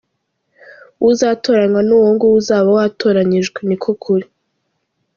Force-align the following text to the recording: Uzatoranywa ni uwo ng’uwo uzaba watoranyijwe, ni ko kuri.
Uzatoranywa 1.09 1.79
ni 1.87 1.93
uwo 1.97 2.07
ng’uwo 2.13 2.35
uzaba 2.39 2.69
watoranyijwe, 2.77 3.59
ni 3.67 3.77
ko 3.83 3.91
kuri. 4.03 4.25